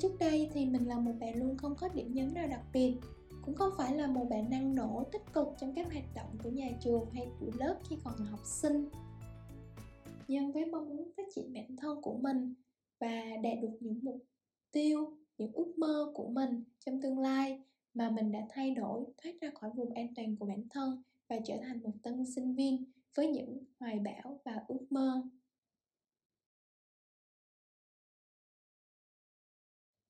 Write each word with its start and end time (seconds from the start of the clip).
trước 0.00 0.18
đây 0.20 0.50
thì 0.52 0.66
mình 0.66 0.88
là 0.88 0.98
một 0.98 1.12
bạn 1.20 1.38
luôn 1.38 1.56
không 1.56 1.74
có 1.76 1.88
điểm 1.88 2.12
nhấn 2.12 2.34
nào 2.34 2.48
đặc 2.48 2.60
biệt. 2.72 2.96
Cũng 3.44 3.54
không 3.54 3.72
phải 3.78 3.96
là 3.96 4.06
một 4.06 4.26
bạn 4.30 4.50
năng 4.50 4.74
nổ 4.74 5.04
tích 5.12 5.22
cực 5.32 5.48
trong 5.60 5.72
các 5.74 5.92
hoạt 5.92 6.04
động 6.14 6.38
của 6.42 6.50
nhà 6.50 6.68
trường 6.80 7.10
hay 7.12 7.28
của 7.40 7.50
lớp 7.58 7.78
khi 7.88 7.96
còn 8.04 8.14
là 8.18 8.24
học 8.30 8.40
sinh. 8.44 8.88
Nhưng 10.28 10.52
với 10.52 10.66
mong 10.66 10.88
muốn 10.88 11.10
phát 11.16 11.22
triển 11.34 11.52
bản 11.52 11.76
thân 11.76 12.02
của 12.02 12.14
mình 12.14 12.54
và 13.00 13.22
đạt 13.42 13.58
được 13.62 13.78
những 13.80 14.00
mục 14.02 14.18
tiêu, 14.72 15.16
những 15.38 15.52
ước 15.52 15.78
mơ 15.78 16.12
của 16.14 16.28
mình 16.28 16.64
trong 16.78 17.02
tương 17.02 17.18
lai 17.18 17.62
mà 17.94 18.10
mình 18.10 18.32
đã 18.32 18.40
thay 18.50 18.70
đổi, 18.70 19.04
thoát 19.22 19.32
ra 19.40 19.50
khỏi 19.54 19.70
vùng 19.76 19.94
an 19.94 20.14
toàn 20.16 20.36
của 20.36 20.46
bản 20.46 20.68
thân 20.70 21.02
và 21.28 21.36
trở 21.44 21.54
thành 21.62 21.82
một 21.82 21.92
tân 22.02 22.24
sinh 22.34 22.54
viên 22.54 22.84
với 23.16 23.28
những 23.28 23.58
hoài 23.78 23.98
bão 23.98 24.40
và 24.44 24.64
ước 24.68 24.86
mơ. 24.90 25.22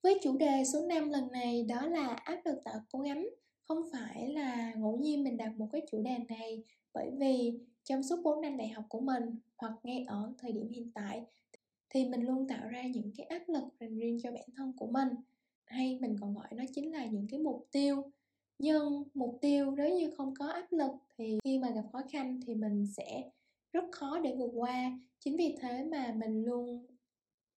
Với 0.02 0.18
chủ 0.22 0.36
đề 0.36 0.64
số 0.72 0.86
5 0.86 1.10
lần 1.10 1.32
này 1.32 1.62
đó 1.68 1.86
là 1.86 2.06
áp 2.06 2.40
lực 2.45 2.59
tạo 2.64 2.80
cố 2.92 3.00
gắng, 3.00 3.28
Không 3.64 3.82
phải 3.92 4.28
là 4.28 4.74
ngẫu 4.74 4.96
nhiên 4.96 5.24
mình 5.24 5.36
đặt 5.36 5.52
một 5.56 5.66
cái 5.73 5.82
chủ 5.90 6.02
đề 6.02 6.18
này 6.28 6.62
Bởi 6.95 7.10
vì 7.18 7.59
trong 7.84 8.02
suốt 8.02 8.16
4 8.23 8.40
năm 8.40 8.56
đại 8.56 8.68
học 8.68 8.84
của 8.88 9.00
mình 9.00 9.24
Hoặc 9.56 9.73
ngay 9.82 10.04
ở 10.09 10.32
thời 10.38 10.52
điểm 10.52 10.68
hiện 10.68 10.90
tại 10.95 11.24
Thì 11.90 12.04
mình 12.09 12.23
luôn 12.23 12.48
tạo 12.48 12.68
ra 12.68 12.82
những 12.82 13.10
cái 13.16 13.26
áp 13.26 13.42
lực 13.48 13.64
dành 13.80 13.98
riêng 13.98 14.18
cho 14.23 14.30
bản 14.32 14.48
thân 14.56 14.73
của 14.76 14.86
mình. 14.86 15.09
Hay 15.64 15.98
mình 16.01 16.16
còn 16.20 16.34
gọi 16.34 16.48
nó 16.52 16.64
chính 16.74 16.92
là 16.92 17.06
những 17.06 17.26
cái 17.30 17.40
mục 17.40 17.68
tiêu. 17.73 18.02
Nhưng 18.59 19.04
mục 19.14 19.38
tiêu 19.40 19.70
nếu 19.70 19.98
như 19.98 20.10
không 20.16 20.34
có 20.38 20.46
áp 20.46 20.73
lực 20.73 20.90
Thì 21.18 21.38
khi 21.45 21.59
mà 21.59 21.70
gặp 21.70 21.84
khó 21.92 22.02
khăn 22.12 22.40
thì 22.46 22.54
mình 22.54 22.87
sẽ 22.96 23.30
rất 23.73 23.84
khó 23.92 24.18
để 24.18 24.34
vượt 24.38 24.51
qua. 24.54 24.98
Chính 25.18 25.37
vì 25.37 25.56
thế 25.60 25.84
mà 25.84 26.14
mình 26.18 26.45
luôn 26.45 26.87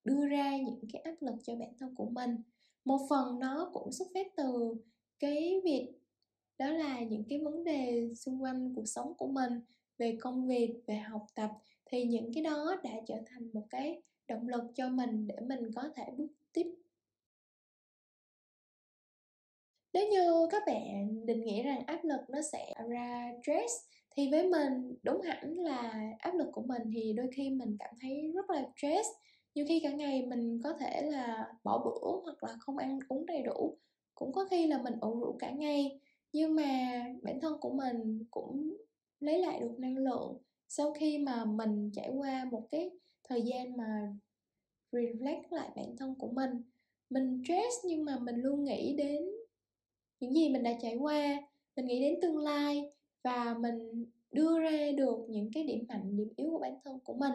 đưa 0.04 0.28
ra 0.28 0.58
những 0.58 0.80
cái 0.94 1.02
áp 1.02 1.16
lực 1.22 1.36
cho 1.44 1.56
bản 1.56 1.70
thân 1.80 1.96
của 1.96 2.10
mình. 2.10 2.38
Một 2.86 3.00
phần 3.10 3.40
nó 3.40 3.70
cũng 3.74 3.92
xuất 3.92 4.08
phát 4.14 4.28
từ 4.38 4.76
cái 5.20 5.62
việc 5.64 5.94
đó 6.58 6.72
là 6.72 7.00
những 7.00 7.24
cái 7.30 7.40
vấn 7.40 7.64
đề 7.64 8.10
xung 8.16 8.44
quanh 8.44 8.74
cuộc 8.76 8.86
sống 8.86 9.14
của 9.18 9.28
mình, 9.28 9.62
về 9.98 10.18
công 10.22 10.48
việc, 10.48 10.82
về 10.88 10.96
học 10.96 11.26
tập, 11.36 11.52
thì 11.86 12.04
những 12.04 12.34
cái 12.34 12.44
đó 12.44 12.76
đã 12.84 12.92
trở 13.08 13.16
thành 13.26 13.50
một 13.54 13.64
cái 13.70 14.02
động 14.28 14.48
lực 14.48 14.64
cho 14.76 14.90
mình 14.90 15.28
để 15.28 15.36
mình 15.40 15.72
có 15.76 15.90
thể 15.96 16.04
bước 16.18 16.28
tiếp. 16.54 16.76
Nếu 19.94 20.08
như 20.08 20.48
các 20.52 20.64
bạn 20.68 21.26
định 21.26 21.44
nghĩa 21.44 21.64
rằng 21.64 21.86
áp 21.86 22.04
lực 22.04 22.22
nó 22.30 22.42
sẽ 22.52 22.74
ra 22.90 23.32
stress 23.44 23.74
thì 24.16 24.32
với 24.32 24.50
mình, 24.50 24.96
đúng 25.04 25.22
hẳn 25.22 25.60
là 25.60 26.12
áp 26.20 26.36
lực 26.36 26.48
của 26.52 26.62
mình 26.62 26.82
thì 26.94 27.14
đôi 27.14 27.30
khi 27.36 27.50
mình 27.50 27.78
cảm 27.80 27.94
thấy 28.02 28.32
rất 28.36 28.50
là 28.50 28.64
stress 28.78 29.08
nhiều 29.56 29.66
khi 29.68 29.80
cả 29.84 29.92
ngày 29.92 30.26
mình 30.26 30.60
có 30.64 30.74
thể 30.74 31.02
là 31.02 31.54
bỏ 31.64 31.84
bữa 31.86 32.22
hoặc 32.24 32.44
là 32.44 32.58
không 32.60 32.78
ăn 32.78 33.00
uống 33.08 33.26
đầy 33.26 33.44
đủ, 33.44 33.78
cũng 34.16 34.32
có 34.32 34.46
khi 34.52 34.68
là 34.68 34.82
mình 34.82 34.94
ủ 35.02 35.20
rũ 35.20 35.36
cả 35.40 35.52
ngày. 35.52 36.00
Nhưng 36.34 36.56
mà 36.56 37.04
bản 37.24 37.40
thân 37.42 37.58
của 37.62 37.74
mình 37.74 38.26
cũng 38.32 38.78
lấy 39.20 39.40
lại 39.40 39.60
được 39.60 39.80
năng 39.80 39.98
lượng 39.98 40.38
sau 40.70 40.94
khi 40.94 41.18
mà 41.18 41.46
mình 41.46 41.92
trải 41.94 42.10
qua 42.18 42.46
một 42.52 42.68
cái 42.72 42.92
thời 43.24 43.42
gian 43.42 43.78
mà 43.78 44.14
reflect 44.92 45.44
lại 45.50 45.70
bản 45.76 45.98
thân 45.98 46.16
của 46.16 46.32
mình. 46.32 46.50
Mình 47.10 47.42
stress 47.46 47.76
nhưng 47.86 48.06
mà 48.06 48.20
mình 48.20 48.36
luôn 48.36 48.64
nghĩ 48.64 48.96
đến 48.98 49.26
những 50.20 50.34
gì 50.34 50.50
mình 50.50 50.64
đã 50.64 50.72
trải 50.82 50.96
qua, 50.96 51.38
mình 51.76 51.86
nghĩ 51.86 52.00
đến 52.02 52.20
tương 52.22 52.38
lai 52.38 52.92
và 53.24 53.56
mình 53.60 54.06
đưa 54.32 54.60
ra 54.60 54.92
được 54.98 55.26
những 55.30 55.50
cái 55.54 55.64
điểm 55.64 55.86
mạnh, 55.88 56.18
điểm 56.18 56.30
yếu 56.36 56.50
của 56.52 56.60
bản 56.60 56.74
thân 56.84 57.00
của 57.04 57.14
mình 57.14 57.34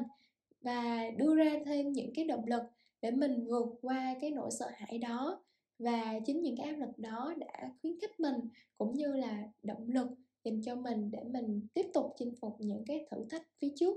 và 0.61 1.11
đưa 1.17 1.35
ra 1.37 1.51
thêm 1.65 1.93
những 1.93 2.11
cái 2.15 2.25
động 2.25 2.45
lực 2.47 2.63
để 3.03 3.11
mình 3.11 3.47
vượt 3.47 3.67
qua 3.83 4.15
cái 4.21 4.31
nỗi 4.31 4.51
sợ 4.51 4.71
hãi 4.75 4.99
đó. 4.99 5.45
Và 5.79 6.21
chính 6.27 6.41
những 6.43 6.57
cái 6.57 6.67
áp 6.67 6.77
lực 6.77 6.99
đó 6.99 7.35
đã 7.39 7.73
khuyến 7.81 8.01
khích 8.01 8.21
mình 8.21 8.35
cũng 8.79 8.95
như 8.95 9.13
là 9.13 9.45
động 9.63 9.89
lực 9.89 10.09
dành 10.45 10.63
cho 10.63 10.75
mình 10.77 11.11
để 11.11 11.25
mình 11.25 11.67
tiếp 11.75 11.87
tục 11.95 12.07
chinh 12.19 12.35
phục 12.41 12.57
những 12.61 12.85
cái 12.87 13.07
thử 13.11 13.27
thách 13.31 13.43
phía 13.61 13.69
trước. 13.77 13.97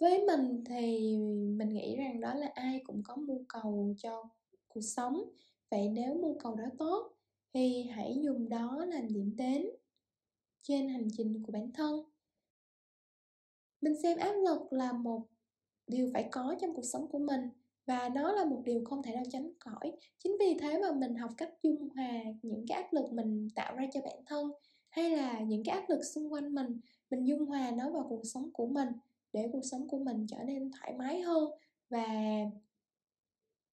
Với 0.00 0.24
mình 0.26 0.64
thì 0.66 1.16
mình 1.56 1.68
nghĩ 1.68 1.96
rằng 1.96 2.20
đó 2.20 2.34
là 2.34 2.50
ai 2.54 2.80
cũng 2.84 3.02
có 3.04 3.16
mưu 3.16 3.44
cầu 3.48 3.94
cho 3.98 4.28
cuộc 4.68 4.80
sống. 4.80 5.30
Vậy 5.70 5.88
nếu 5.88 6.14
mưu 6.14 6.38
cầu 6.42 6.54
đó 6.54 6.64
tốt 6.78 7.12
thì 7.54 7.82
hãy 7.82 8.20
dùng 8.24 8.48
đó 8.48 8.84
làm 8.88 9.08
điểm 9.12 9.36
đến 9.36 9.66
trên 10.64 10.88
hành 10.88 11.08
trình 11.16 11.42
của 11.42 11.52
bản 11.52 11.72
thân. 11.72 12.02
Mình 13.80 14.02
xem 14.02 14.18
áp 14.18 14.32
lực 14.32 14.72
là 14.72 14.92
một 14.92 15.22
điều 15.86 16.10
phải 16.12 16.28
có 16.32 16.54
trong 16.60 16.74
cuộc 16.74 16.84
sống 16.84 17.08
của 17.08 17.18
mình 17.18 17.40
và 17.86 18.08
nó 18.08 18.32
là 18.32 18.44
một 18.44 18.62
điều 18.64 18.84
không 18.84 19.02
thể 19.02 19.14
nào 19.14 19.24
tránh 19.32 19.52
khỏi. 19.60 19.92
Chính 20.18 20.36
vì 20.40 20.58
thế 20.60 20.78
mà 20.82 20.92
mình 20.92 21.14
học 21.14 21.30
cách 21.36 21.54
dung 21.62 21.88
hòa 21.88 22.22
những 22.42 22.64
cái 22.68 22.82
áp 22.82 22.92
lực 22.92 23.12
mình 23.12 23.48
tạo 23.54 23.76
ra 23.76 23.84
cho 23.92 24.00
bản 24.00 24.24
thân 24.26 24.50
hay 24.90 25.10
là 25.10 25.40
những 25.40 25.64
cái 25.64 25.80
áp 25.80 25.86
lực 25.88 26.02
xung 26.02 26.32
quanh 26.32 26.54
mình 26.54 26.80
mình 27.10 27.24
dung 27.24 27.46
hòa 27.46 27.70
nó 27.70 27.90
vào 27.90 28.06
cuộc 28.08 28.22
sống 28.24 28.50
của 28.52 28.66
mình 28.66 28.88
để 29.32 29.48
cuộc 29.52 29.64
sống 29.70 29.88
của 29.88 29.98
mình 29.98 30.26
trở 30.28 30.38
nên 30.46 30.70
thoải 30.72 30.94
mái 30.98 31.20
hơn 31.20 31.50
và 31.90 32.06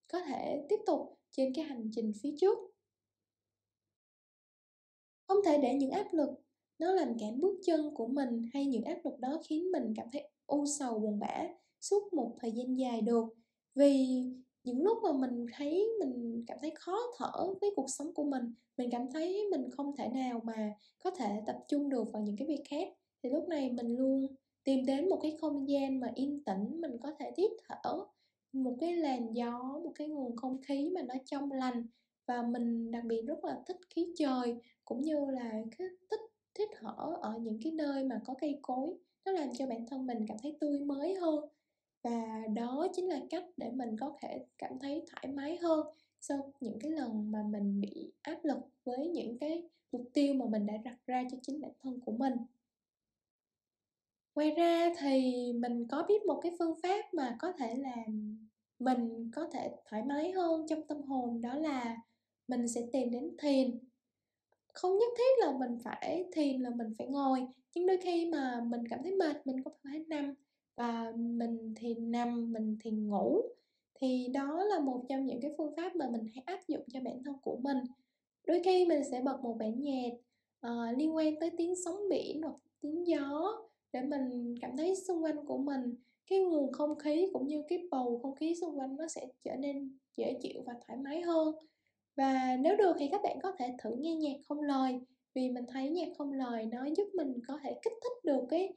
có 0.07 0.19
thể 0.19 0.65
tiếp 0.69 0.79
tục 0.85 1.17
trên 1.31 1.53
cái 1.55 1.65
hành 1.65 1.91
trình 1.95 2.11
phía 2.21 2.35
trước. 2.41 2.57
Không 5.27 5.37
thể 5.45 5.57
để 5.57 5.73
những 5.73 5.91
áp 5.91 6.13
lực 6.13 6.29
nó 6.81 6.91
làm 6.93 7.17
cản 7.19 7.41
bước 7.41 7.59
chân 7.65 7.93
của 7.95 8.07
mình 8.07 8.41
hay 8.53 8.65
những 8.65 8.83
áp 8.83 8.97
lực 9.03 9.19
đó 9.19 9.41
khiến 9.47 9.71
mình 9.71 9.93
cảm 9.95 10.07
thấy 10.11 10.29
u 10.47 10.65
sầu, 10.79 10.99
buồn 10.99 11.19
bã 11.19 11.43
suốt 11.81 12.13
một 12.13 12.35
thời 12.39 12.51
gian 12.51 12.77
dài 12.79 13.01
được. 13.01 13.25
Vì 13.75 14.07
những 14.63 14.83
lúc 14.83 14.97
mà 15.03 15.11
mình 15.13 15.45
thấy 15.53 15.87
mình 15.99 16.43
cảm 16.47 16.57
thấy 16.61 16.71
khó 16.75 16.97
thở 17.17 17.53
với 17.61 17.69
cuộc 17.75 17.89
sống 17.89 18.13
của 18.13 18.23
mình 18.23 18.53
mình 18.77 18.89
cảm 18.91 19.11
thấy 19.13 19.47
mình 19.51 19.69
không 19.71 19.95
thể 19.97 20.09
nào 20.09 20.41
mà 20.43 20.73
có 21.03 21.11
thể 21.11 21.41
tập 21.45 21.55
trung 21.67 21.89
được 21.89 22.11
vào 22.13 22.21
những 22.21 22.35
cái 22.37 22.47
việc 22.47 22.63
khác, 22.69 22.87
thì 23.23 23.29
lúc 23.29 23.47
này 23.47 23.69
mình 23.69 23.87
luôn 23.87 24.27
tìm 24.63 24.85
đến 24.85 25.09
một 25.09 25.19
cái 25.21 25.37
không 25.41 25.69
gian 25.69 25.99
mà 25.99 26.11
yên 26.15 26.43
tĩnh, 26.43 26.81
mình 26.81 26.91
có 27.03 27.11
thể 27.19 27.31
hít 27.37 27.51
thở, 27.67 28.05
một 28.53 28.77
cái 28.79 28.93
làn 28.97 29.33
gió, 29.33 29.79
một 29.83 29.91
cái 29.95 30.07
nguồn 30.07 30.35
không 30.35 30.57
khí 30.61 30.89
mà 30.95 31.01
nó 31.01 31.15
trong 31.25 31.51
lành. 31.51 31.87
Và 32.27 32.41
mình 32.41 32.91
đặc 32.91 33.03
biệt 33.05 33.21
rất 33.21 33.45
là 33.45 33.61
thích 33.67 33.77
khí 33.89 34.13
trời, 34.17 34.55
cũng 34.85 35.01
như 35.01 35.25
là 35.31 35.51
cái 35.77 35.87
thích 36.11 36.19
thích 36.53 36.69
thở 36.79 37.15
ở 37.21 37.37
những 37.41 37.59
cái 37.63 37.71
nơi 37.71 38.03
mà 38.03 38.21
có 38.25 38.33
cây 38.41 38.59
cối, 38.61 38.93
nó 39.25 39.31
làm 39.31 39.49
cho 39.57 39.67
bản 39.67 39.85
thân 39.87 40.07
mình 40.07 40.25
cảm 40.27 40.37
thấy 40.43 40.57
tươi 40.59 40.79
mới 40.79 41.15
hơn. 41.15 41.45
Và 42.03 42.41
đó 42.53 42.87
chính 42.93 43.09
là 43.09 43.19
cách 43.29 43.43
để 43.57 43.71
mình 43.71 43.97
có 43.99 44.17
thể 44.21 44.45
cảm 44.57 44.79
thấy 44.79 45.05
thoải 45.11 45.33
mái 45.33 45.57
hơn 45.57 45.87
sau 46.21 46.53
những 46.59 46.79
cái 46.79 46.91
lần 46.91 47.31
mà 47.31 47.43
mình 47.49 47.81
bị 47.81 48.11
áp 48.21 48.39
lực 48.43 48.57
với 48.85 49.07
những 49.07 49.37
cái 49.39 49.69
mục 49.91 50.09
tiêu 50.13 50.33
mà 50.33 50.45
mình 50.45 50.65
đã 50.65 50.77
đặt 50.77 50.97
ra 51.05 51.23
cho 51.31 51.37
chính 51.41 51.61
bản 51.61 51.71
thân 51.79 51.99
của 52.05 52.11
mình. 52.11 52.33
Ngoài 54.35 54.51
ra 54.51 54.93
thì 54.99 55.33
mình 55.53 55.87
có 55.87 56.05
biết 56.07 56.25
một 56.25 56.39
cái 56.43 56.51
phương 56.59 56.79
pháp 56.83 57.13
mà 57.13 57.35
có 57.39 57.51
thể 57.51 57.75
làm 57.75 58.37
mình 58.79 59.31
có 59.35 59.47
thể 59.53 59.71
thoải 59.85 60.03
mái 60.03 60.31
hơn 60.31 60.65
trong 60.69 60.87
tâm 60.87 61.01
hồn, 61.01 61.41
đó 61.41 61.55
là 61.55 61.97
mình 62.47 62.67
sẽ 62.67 62.81
tìm 62.93 63.11
đến 63.11 63.35
thiền 63.37 63.79
không 64.73 64.97
nhất 64.97 65.13
thiết 65.17 65.45
là 65.45 65.57
mình 65.59 65.77
phải 65.83 66.25
thiền 66.31 66.61
là 66.61 66.69
mình 66.69 66.93
phải 66.97 67.07
ngồi 67.07 67.47
nhưng 67.75 67.85
đôi 67.87 67.97
khi 67.97 68.25
mà 68.31 68.61
mình 68.67 68.87
cảm 68.89 68.99
thấy 69.03 69.15
mệt 69.15 69.47
mình 69.47 69.63
có 69.63 69.71
thể 69.83 69.99
nằm 70.07 70.33
và 70.75 71.13
mình 71.17 71.73
thì 71.77 71.93
nằm 71.93 72.53
mình 72.53 72.77
thì 72.83 72.91
ngủ. 72.91 73.41
Thì 74.01 74.27
đó 74.33 74.63
là 74.63 74.79
một 74.79 75.05
trong 75.09 75.25
những 75.25 75.41
cái 75.41 75.51
phương 75.57 75.73
pháp 75.77 75.95
mà 75.95 76.09
mình 76.09 76.25
hãy 76.35 76.43
áp 76.45 76.67
dụng 76.67 76.83
cho 76.93 76.99
bản 76.99 77.23
thân 77.25 77.35
của 77.41 77.57
mình. 77.61 77.77
Đôi 78.47 78.61
khi 78.63 78.85
mình 78.85 79.01
sẽ 79.11 79.21
bật 79.21 79.39
một 79.43 79.57
bản 79.59 79.81
nhạc 79.81 80.09
uh, 80.67 80.97
liên 80.97 81.15
quan 81.15 81.39
tới 81.39 81.49
tiếng 81.57 81.73
sóng 81.85 82.09
biển 82.09 82.41
hoặc 82.41 82.55
tiếng 82.81 83.07
gió 83.07 83.57
để 83.93 84.01
mình 84.01 84.55
cảm 84.61 84.77
thấy 84.77 84.95
xung 84.95 85.23
quanh 85.23 85.45
của 85.45 85.57
mình 85.57 85.95
cái 86.27 86.39
nguồn 86.39 86.71
không 86.71 86.97
khí 86.97 87.29
cũng 87.33 87.47
như 87.47 87.63
cái 87.67 87.87
bầu 87.91 88.19
không 88.23 88.35
khí 88.35 88.55
xung 88.61 88.79
quanh 88.79 88.95
nó 88.97 89.07
sẽ 89.07 89.27
trở 89.43 89.55
nên 89.55 89.97
dễ 90.17 90.39
chịu 90.41 90.63
và 90.65 90.73
thoải 90.87 90.99
mái 90.99 91.21
hơn 91.21 91.55
và 92.21 92.57
nếu 92.59 92.77
được 92.77 92.93
thì 92.99 93.07
các 93.11 93.21
bạn 93.23 93.39
có 93.43 93.51
thể 93.59 93.75
thử 93.83 93.89
nghe 93.99 94.15
nhạc 94.15 94.37
không 94.47 94.61
lời, 94.61 94.99
vì 95.33 95.49
mình 95.49 95.65
thấy 95.67 95.89
nhạc 95.89 96.07
không 96.17 96.33
lời 96.33 96.65
nó 96.65 96.85
giúp 96.97 97.07
mình 97.13 97.33
có 97.47 97.59
thể 97.63 97.79
kích 97.83 97.93
thích 98.03 98.23
được 98.23 98.43
cái 98.49 98.73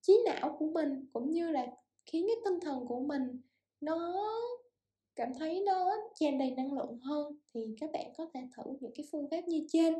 trí 0.00 0.18
não 0.26 0.56
của 0.58 0.66
mình, 0.66 1.06
cũng 1.12 1.30
như 1.30 1.50
là 1.50 1.66
khiến 2.06 2.26
cái 2.26 2.36
tinh 2.44 2.60
thần 2.60 2.86
của 2.86 3.00
mình 3.00 3.40
nó 3.80 4.24
cảm 5.16 5.34
thấy 5.38 5.62
nó 5.66 5.90
tràn 6.14 6.38
đầy 6.38 6.50
năng 6.50 6.72
lượng 6.72 6.98
hơn. 6.98 7.38
Thì 7.54 7.76
các 7.80 7.90
bạn 7.92 8.12
có 8.18 8.26
thể 8.34 8.40
thử 8.56 8.62
những 8.80 8.92
cái 8.94 9.06
phương 9.12 9.30
pháp 9.30 9.48
như 9.48 9.66
trên. 9.68 9.94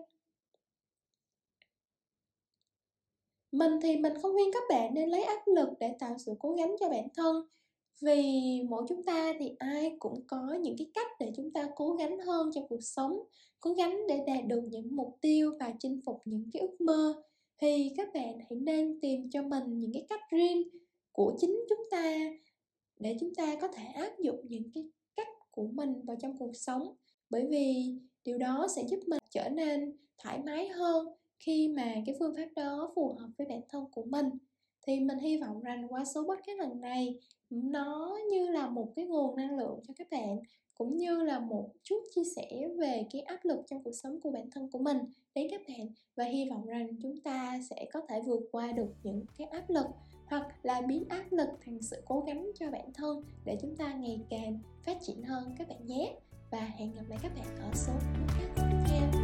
Mình 3.53 3.73
thì 3.83 3.97
mình 3.97 4.15
không 4.23 4.33
khuyên 4.33 4.51
các 4.53 4.63
bạn 4.69 4.95
nên 4.95 5.09
lấy 5.09 5.23
áp 5.25 5.43
lực 5.47 5.69
để 5.81 5.97
tạo 5.99 6.17
sự 6.19 6.33
cố 6.39 6.53
gắng 6.53 6.77
cho 6.81 6.89
bản 6.89 7.09
thân 7.17 7.37
vì 8.01 8.61
mỗi 8.69 8.85
chúng 8.89 9.03
ta 9.03 9.33
thì 9.39 9.53
ai 9.59 9.97
cũng 9.99 10.25
có 10.27 10.59
những 10.63 10.77
cái 10.79 10.91
cách 10.95 11.07
để 11.21 11.33
chúng 11.37 11.53
ta 11.53 11.69
cố 11.77 11.93
gắng 11.93 12.19
hơn 12.19 12.51
trong 12.55 12.69
cuộc 12.69 12.81
sống, 12.81 13.21
cố 13.61 13.73
gắng 13.73 14.07
để 14.09 14.25
đạt 14.27 14.47
được 14.47 14.63
những 14.71 14.97
mục 14.97 15.19
tiêu 15.21 15.53
và 15.61 15.73
chinh 15.79 16.01
phục 16.07 16.23
những 16.25 16.51
cái 16.53 16.61
ước 16.63 16.81
mơ. 16.81 17.23
Thì 17.61 17.93
các 17.97 18.09
bạn 18.15 18.39
hãy 18.39 18.59
nên 18.61 19.01
tìm 19.01 19.31
cho 19.31 19.43
mình 19.43 19.79
những 19.79 19.93
cái 19.93 20.07
cách 20.09 20.21
riêng 20.31 20.63
của 21.13 21.37
chính 21.39 21.65
chúng 21.69 21.89
ta 21.91 22.19
để 22.99 23.17
chúng 23.21 23.35
ta 23.35 23.57
có 23.61 23.69
thể 23.69 23.85
áp 23.85 24.19
dụng 24.19 24.41
những 24.49 24.71
cái 24.75 24.85
cách 25.17 25.29
của 25.51 25.67
mình 25.67 26.03
vào 26.05 26.17
trong 26.21 26.39
cuộc 26.39 26.57
sống. 26.57 26.95
Bởi 27.31 27.47
vì 27.47 27.99
điều 28.25 28.39
đó 28.39 28.67
sẽ 28.77 28.85
giúp 28.89 28.99
mình 29.07 29.19
trở 29.31 29.49
nên 29.49 29.97
thoải 30.19 30.39
mái 30.47 30.69
hơn 30.69 31.07
khi 31.39 31.69
mà 31.69 31.95
cái 32.07 32.15
phương 32.19 32.35
pháp 32.37 32.49
đó 32.57 32.93
phù 32.95 33.13
hợp 33.13 33.29
với 33.39 33.47
bản 33.47 33.61
thân 33.69 33.85
của 33.93 34.05
mình 34.05 34.27
thì 34.87 35.01
mình 35.01 35.19
hy 35.19 35.37
vọng 35.37 35.61
rằng 35.61 35.87
qua 35.89 36.05
số 36.05 36.23
podcast 36.23 36.59
lần 36.59 36.81
này, 36.81 37.19
nó 37.51 38.19
như 38.31 38.49
là 38.49 38.69
một 38.69 38.93
cái 38.97 39.05
nguồn 39.05 39.37
năng 39.37 39.59
lượng 39.59 39.81
cho 39.89 39.95
các 39.97 40.07
bạn, 40.11 40.39
cũng 40.75 40.97
như 40.97 41.23
là 41.23 41.39
một 41.39 41.71
chút 41.83 42.03
chia 42.15 42.25
sẻ 42.37 42.69
về 42.79 43.07
cái 43.13 43.23
áp 43.23 43.45
lực 43.45 43.59
trong 43.67 43.83
cuộc 43.83 43.93
sống 44.03 44.21
của 44.21 44.31
bản 44.31 44.51
thân 44.51 44.71
của 44.71 44.79
mình 44.79 44.99
đến 45.35 45.49
các 45.51 45.61
bạn. 45.69 45.89
Và 46.17 46.25
hy 46.25 46.51
vọng 46.51 46.67
rằng 46.67 46.89
chúng 47.03 47.21
ta 47.21 47.61
sẽ 47.71 47.87
có 47.93 48.01
thể 48.09 48.21
vượt 48.27 48.41
qua 48.53 48.73
được 48.73 48.89
những 49.03 49.25
cái 49.39 49.47
áp 49.47 49.71
lực, 49.71 49.87
hoặc 50.27 50.47
là 50.63 50.81
biến 50.81 51.05
áp 51.09 51.25
lực 51.31 51.49
thành 51.65 51.83
sự 51.83 52.03
cố 52.07 52.21
gắng 52.21 52.51
cho 52.59 52.71
bản 52.71 52.93
thân 52.95 53.25
để 53.45 53.59
chúng 53.63 53.77
ta 53.77 53.95
ngày 53.95 54.21
càng 54.31 54.59
phát 54.85 54.97
triển 55.03 55.23
hơn 55.23 55.55
các 55.59 55.69
bạn 55.69 55.87
nhé. 55.87 56.17
Và 56.51 56.61
hẹn 56.61 56.93
gặp 56.95 57.03
lại 57.09 57.19
các 57.23 57.33
bạn 57.35 57.57
ở 57.61 57.71
số 57.75 57.93
podcast 57.93 59.16